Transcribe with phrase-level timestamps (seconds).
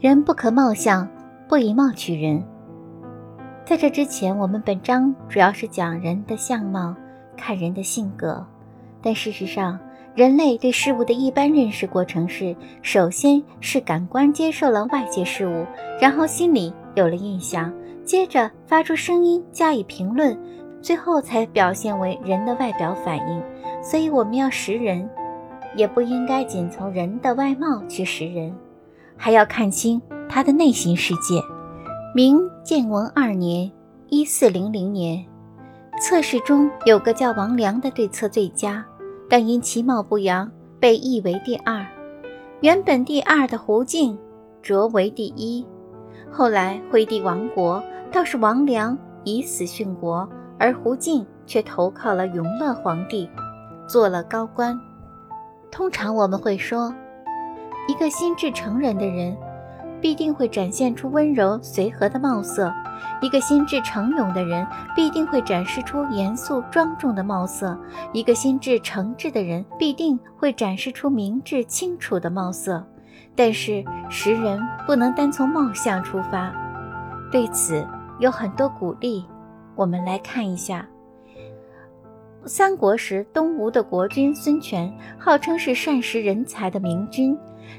[0.00, 1.08] 人不可貌相，
[1.48, 2.40] 不以貌取人。
[3.64, 6.94] 在这之前，我们本章主要是讲人的相貌，
[7.36, 8.46] 看人的性格。
[9.02, 9.76] 但事实上，
[10.14, 15.66] 人类对事物的一般认识过程是：首先是感官接受了外界事物，
[16.00, 17.72] 然后心里有了印象，
[18.04, 20.38] 接着发出声音加以评论，
[20.80, 23.42] 最后才表现为人的外表反应。
[23.82, 25.10] 所以，我们要识人。
[25.74, 28.50] 也不应该仅从人的外貌去识人，
[29.18, 31.42] 还要看清他的内心世界。
[32.14, 33.70] 明建文二年
[34.08, 35.22] （一四零零年），
[36.00, 38.84] 测试中有个叫王良的对策最佳，
[39.28, 41.84] 但因其貌不扬，被译为第二。
[42.60, 44.18] 原本第二的胡敬
[44.62, 45.66] 擢为第一。
[46.30, 50.28] 后来惠帝亡国，倒是王良以死殉国，
[50.58, 53.28] 而胡敬却投靠了永乐皇帝，
[53.86, 54.78] 做了高官。
[55.70, 56.94] 通常我们会说，
[57.98, 59.36] 一个心智成人的人，
[60.00, 62.70] 必定会展现出温柔随和的貌色；
[63.20, 64.64] 一个心智成勇的人，
[64.94, 67.76] 必定会展示出严肃庄重的貌色；
[68.12, 72.86] 一个心智诚挚的人，必定会展示出明智清楚的貌色。
[73.34, 76.52] 但是，识人不能单从貌相出发，
[77.32, 77.84] 对此
[78.20, 79.26] 有很多鼓励。
[79.74, 80.86] 我们来看一下。
[82.46, 87.36] 三国时，东吴的国君孙权号称是善识人才的明君，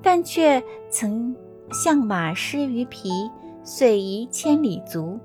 [0.00, 1.34] 但却曾
[1.72, 3.10] 向马失于皮，
[3.64, 5.18] 遂遗千里足。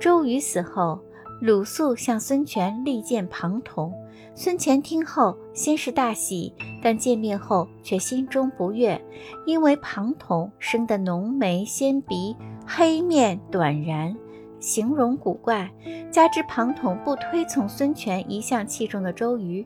[0.00, 0.98] 周瑜死后，
[1.40, 3.92] 鲁肃向孙权力荐庞统，
[4.34, 9.00] 孙权听后先是大喜，但见面后却心中不悦，
[9.46, 12.34] 因为庞统生得浓眉纤鼻，
[12.66, 14.16] 黑面短髯。
[14.64, 15.70] 形容古怪，
[16.10, 19.64] 加之庞统不推崇孙权一向器重的周瑜，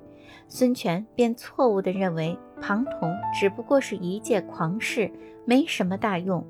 [0.49, 5.09] 孙权便错误地认为庞统只不过是一介狂士，
[5.45, 6.45] 没什么大用。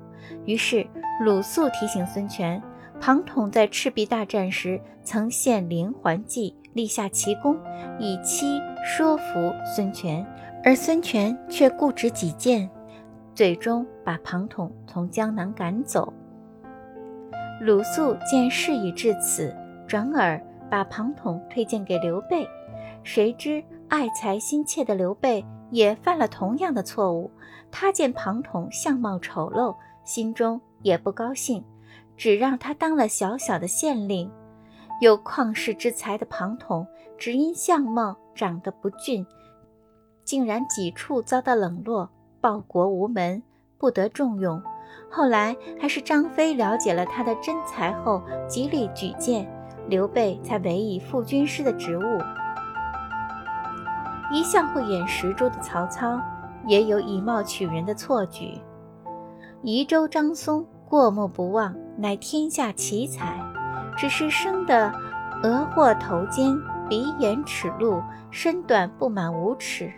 [0.45, 0.83] 于是
[1.23, 2.59] 鲁肃提醒孙权，
[2.99, 7.55] 庞统在赤壁大战时曾献连环计，立下奇功，
[7.99, 10.25] 以期说服孙权，
[10.63, 12.67] 而孙权却固执己见，
[13.35, 16.11] 最终把庞统从江南赶走。
[17.61, 19.53] 鲁肃见事已至此，
[19.85, 22.47] 转而把庞统推荐给刘备。
[23.03, 27.29] 谁知爱才心切的刘备也犯了同样的错误。
[27.69, 29.75] 他见庞统相貌丑陋，
[30.05, 31.63] 心中也不高兴，
[32.15, 34.31] 只让他当了小小的县令。
[35.01, 36.87] 有旷世之才的庞统，
[37.17, 39.25] 只因相貌长得不俊，
[40.23, 42.09] 竟然几处遭到冷落，
[42.39, 43.43] 报国无门，
[43.79, 44.61] 不得重用。
[45.09, 49.49] 后来还是张飞了解了他的真才后，极力举荐，
[49.87, 52.19] 刘备才委以副军师的职务。
[54.31, 56.19] 一向慧眼识珠的曹操，
[56.67, 58.61] 也有以貌取人的错举。
[59.63, 63.39] 宜州张松过目不忘，乃天下奇才，
[63.97, 64.93] 只是生得
[65.41, 66.55] 额或头尖，
[66.87, 69.91] 鼻眼齿露，身短不满五尺。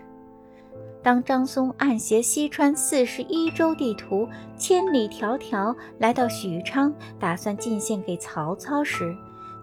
[1.04, 9.16] 当张松暗携西川四十一州地图，千里迢迢来到许昌，打算进献给曹操时，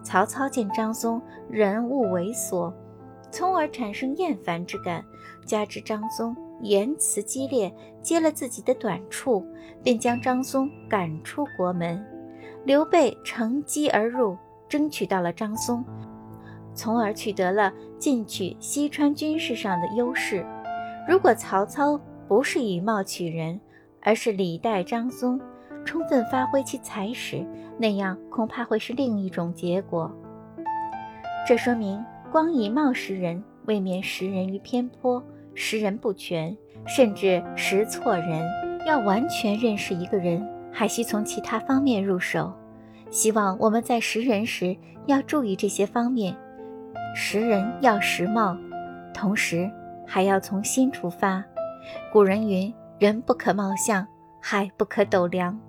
[0.03, 2.73] 曹操见张松人物猥琐，
[3.31, 5.05] 从而产生厌烦之感。
[5.47, 7.73] 加之张松言辞激烈，
[8.03, 9.47] 揭了自己的短处，
[9.83, 12.05] 便将张松赶出国门。
[12.65, 14.37] 刘备乘机而入，
[14.69, 15.83] 争取到了张松，
[16.75, 20.45] 从而取得了进取西川军事上的优势。
[21.09, 21.99] 如果曹操
[22.29, 23.59] 不是以貌取人，
[24.03, 25.41] 而是礼待张松，
[25.83, 27.43] 充分发挥其才识，
[27.79, 30.15] 那样恐怕会是另一种结果。
[31.47, 35.25] 这说明，光以貌识人，未免识人于偏颇，
[35.55, 36.55] 识人不全，
[36.87, 38.47] 甚至识错人。
[38.87, 42.53] 要完全认识一个人，还需从其他方面入手。
[43.09, 44.77] 希望我们在识人时
[45.07, 46.37] 要注意这些方面，
[47.15, 48.55] 识人要识貌，
[49.15, 49.71] 同时。
[50.09, 51.45] 还要从心出发。
[52.11, 54.07] 古人云：“人不可貌相，
[54.41, 55.61] 海不可斗量。”